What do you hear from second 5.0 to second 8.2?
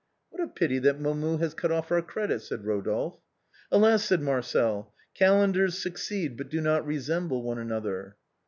"calendars succeed but do not resemble one another."